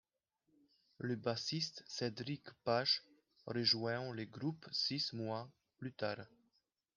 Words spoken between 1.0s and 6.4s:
bassiste Cédric Pages rejoint le groupe, six mois plus tard.